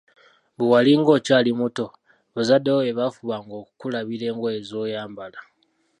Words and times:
Bwe 0.55 0.65
wali 0.71 0.93
ng‘okyali 0.99 1.51
muto, 1.59 1.85
bazadde 2.33 2.69
bo 2.73 2.81
be 2.85 2.97
bafubanga 2.99 3.53
okukulabira 3.61 4.25
engoye 4.31 4.59
z’oyambala. 4.69 5.39